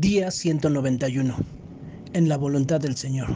[0.00, 1.36] Día 191.
[2.14, 3.28] En la voluntad del Señor.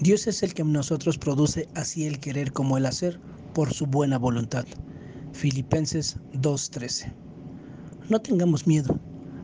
[0.00, 3.20] Dios es el que en nosotros produce así el querer como el hacer
[3.54, 4.64] por su buena voluntad.
[5.32, 7.12] Filipenses 2.13.
[8.08, 8.98] No tengamos miedo.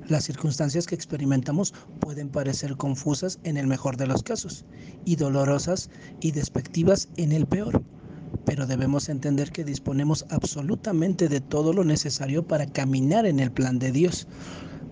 [0.08, 4.64] Las circunstancias que experimentamos pueden parecer confusas en el mejor de los casos
[5.04, 5.88] y dolorosas
[6.20, 7.80] y despectivas en el peor
[8.44, 13.78] pero debemos entender que disponemos absolutamente de todo lo necesario para caminar en el plan
[13.78, 14.26] de Dios,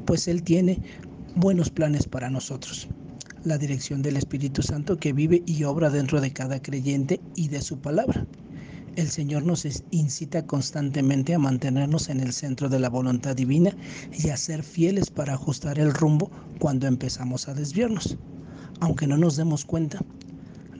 [0.04, 0.80] pues Él tiene
[1.36, 2.88] buenos planes para nosotros.
[3.44, 7.60] La dirección del Espíritu Santo que vive y obra dentro de cada creyente y de
[7.60, 8.26] su palabra.
[8.96, 13.76] El Señor nos incita constantemente a mantenernos en el centro de la voluntad divina
[14.18, 18.16] y a ser fieles para ajustar el rumbo cuando empezamos a desviarnos,
[18.80, 19.98] aunque no nos demos cuenta.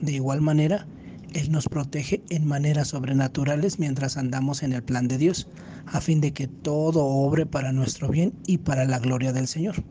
[0.01, 0.87] De igual manera,
[1.35, 5.47] él nos protege en maneras sobrenaturales mientras andamos en el plan de Dios,
[5.85, 9.83] a fin de que todo obre para nuestro bien y para la gloria del Señor.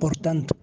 [0.00, 0.56] Por tanto,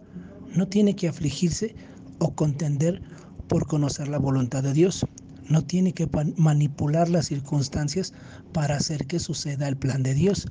[0.56, 1.76] no tiene que afligirse
[2.18, 3.02] o contender
[3.48, 5.06] por conocer la voluntad de Dios.
[5.48, 8.14] No tiene que manipular las circunstancias
[8.52, 10.48] para hacer que suceda el plan de Dios,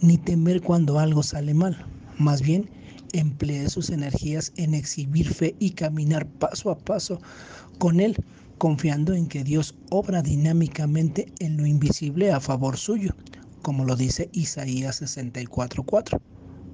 [0.00, 1.76] ni temer cuando algo sale mal.
[2.18, 2.70] Más bien,
[3.12, 7.20] emplee sus energías en exhibir fe y caminar paso a paso
[7.78, 8.16] con Él
[8.56, 13.14] confiando en que Dios obra dinámicamente en lo invisible a favor suyo,
[13.60, 16.20] como lo dice Isaías 64:4.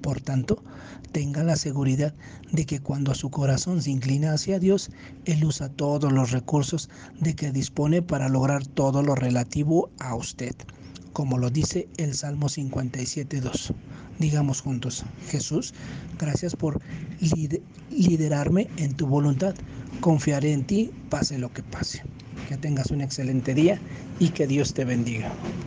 [0.01, 0.63] Por tanto,
[1.11, 2.13] tenga la seguridad
[2.51, 4.89] de que cuando su corazón se inclina hacia Dios,
[5.25, 10.55] Él usa todos los recursos de que dispone para lograr todo lo relativo a usted,
[11.13, 13.73] como lo dice el Salmo 57.2.
[14.19, 15.73] Digamos juntos, Jesús,
[16.17, 16.81] gracias por
[17.89, 19.55] liderarme en tu voluntad
[19.99, 22.01] Confiaré en ti, pase lo que pase.
[22.47, 23.81] Que tengas un excelente día
[24.17, 25.29] y que Dios te bendiga.